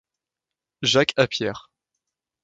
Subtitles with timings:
[0.81, 1.69] Jacques a Pierre.